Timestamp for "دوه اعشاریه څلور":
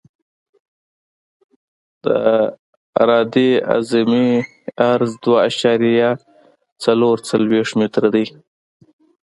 5.23-7.15